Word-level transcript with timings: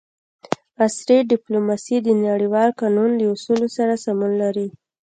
عصري 0.83 1.17
ډیپلوماسي 1.31 1.97
د 2.03 2.07
نړیوال 2.27 2.69
قانون 2.81 3.09
له 3.19 3.25
اصولو 3.33 3.67
سره 3.77 3.93
سمون 4.03 4.31
لري 4.43 4.67